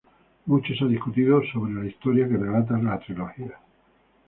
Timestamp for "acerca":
1.37-1.59